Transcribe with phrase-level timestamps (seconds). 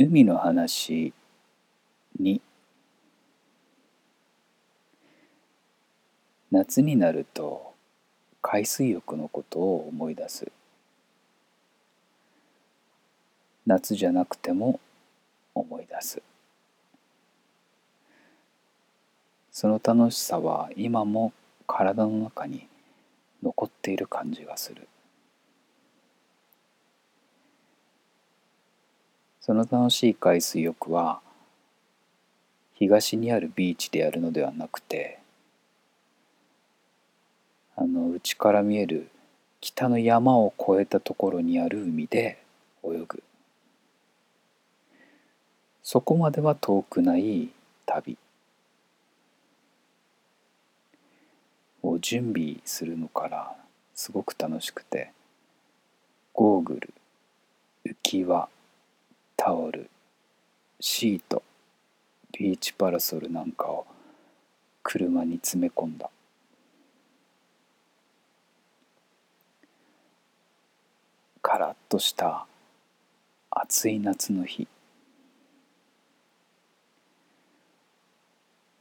[0.00, 1.12] 海の話
[2.20, 2.40] に
[6.52, 7.74] 夏になると
[8.40, 10.52] 海水浴のことを思い出す。
[13.66, 14.78] 夏じゃなくても
[15.52, 16.22] 思い出す。
[19.50, 21.32] その楽しさは今も
[21.66, 22.68] 体の中に
[23.42, 24.86] 残っている感じがする。
[29.48, 31.20] その楽しい海水浴は
[32.74, 35.20] 東にあるビーチでやるのではなくて
[37.74, 39.08] あの内から見える
[39.62, 42.36] 北の山を越えたところにある海で
[42.84, 43.22] 泳ぐ。
[45.82, 47.48] そこまでは遠くない
[47.86, 48.18] 旅。
[51.82, 53.56] を準備するのから
[53.94, 55.10] すごく楽しくて
[56.34, 56.92] ゴーグル
[57.86, 58.50] 浮き輪
[59.48, 59.88] タオル
[60.78, 61.42] シート
[62.38, 63.86] ビーチパラソルなんかを
[64.82, 66.10] 車に詰め込んだ。
[71.40, 72.44] カラッとした
[73.50, 74.68] 暑い夏の日。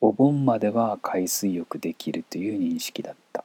[0.00, 3.44] お盆までは海水浴できるという認識だった。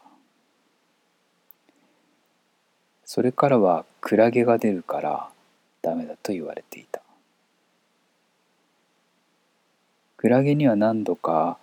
[3.03, 5.29] それからはクラゲが出るから
[5.81, 7.01] ダメだと言われていた。
[10.19, 11.57] クラゲには何度か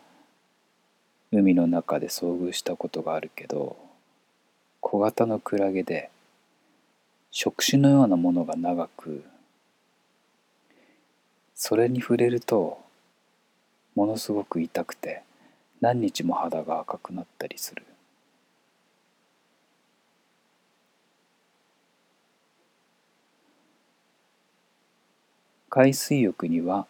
[1.31, 3.77] 海の中で遭遇したことがあるけど
[4.81, 6.09] 小型のクラゲで
[7.31, 9.23] 触手のようなものが長く
[11.55, 12.81] それに触れると
[13.95, 15.23] ものすごく痛くて
[15.83, 17.85] 何日も肌が赤くなったりする。
[25.69, 26.87] 海水浴には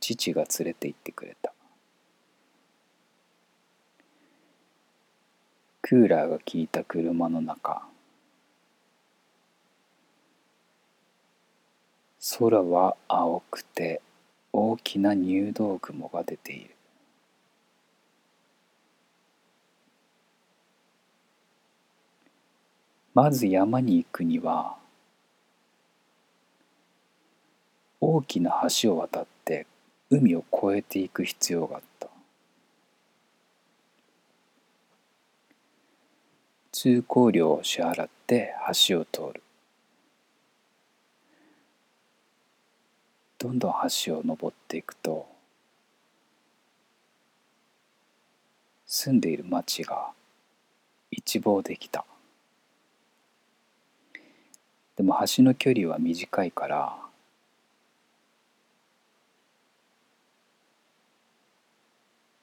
[0.00, 1.52] 父が連れて行ってくれた。
[5.88, 7.82] クーラーが効いた車の中
[12.38, 14.02] 空は青くて
[14.52, 16.70] 大きな入道雲が出ている。
[23.14, 24.76] まず山に行くには
[28.00, 29.35] 大きな橋を渡って
[30.10, 32.08] 海を越えていく必要があった。
[36.72, 38.54] 通行料を支払って
[38.88, 39.42] 橋を通る。
[43.38, 43.72] どんどん
[44.04, 45.26] 橋を登っていくと
[48.86, 50.08] 住んでいる町が
[51.10, 52.04] 一望できた。
[54.96, 56.96] でも橋の距離は短いから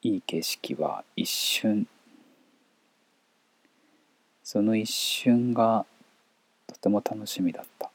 [0.06, 1.88] いい景色は一瞬。
[4.44, 5.86] その一瞬が
[6.68, 7.90] とても楽しみだった。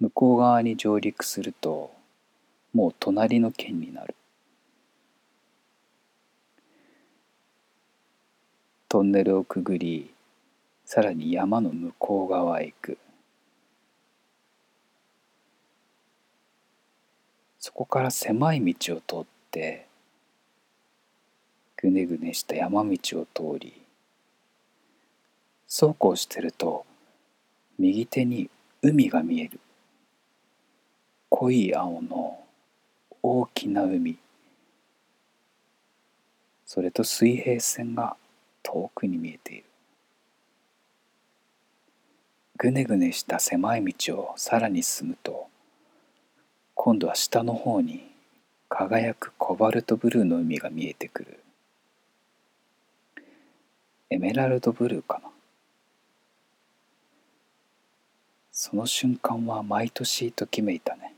[0.00, 1.92] 向こう側に上陸すると
[2.74, 4.14] もう隣の県になる。
[8.90, 10.12] トンネルをくぐり
[10.84, 12.98] さらに山の向こう側へ行く。
[17.60, 19.86] そこから狭い道を通って
[21.76, 22.96] ぐねぐねした山道を
[23.32, 23.80] 通り
[25.68, 26.84] そうこうしてると
[27.78, 28.50] 右手に
[28.82, 29.58] 海が見える。
[31.30, 32.40] 濃い青の
[33.22, 34.18] 大きな海。
[36.66, 38.16] それと水平線が
[38.62, 39.64] 遠くに見えている。
[42.58, 45.46] ぐねぐねした狭い道をさらに進むと
[46.82, 48.10] 今度は下の方に
[48.70, 51.40] 輝くコバルトブルーの海が見えてくる。
[54.08, 55.28] エメラルドブルーかな。
[58.50, 61.12] その瞬間は毎年ときめいたね。